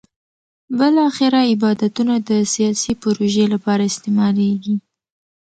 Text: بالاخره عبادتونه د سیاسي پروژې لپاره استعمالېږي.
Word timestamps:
بالاخره 0.77 1.39
عبادتونه 1.53 2.15
د 2.29 2.31
سیاسي 2.53 2.93
پروژې 3.03 3.45
لپاره 3.53 3.83
استعمالېږي. 3.91 4.75